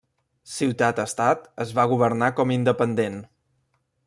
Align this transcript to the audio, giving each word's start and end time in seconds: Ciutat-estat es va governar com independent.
Ciutat-estat 0.53 1.45
es 1.67 1.75
va 1.81 1.87
governar 1.93 2.31
com 2.41 2.57
independent. 2.59 3.23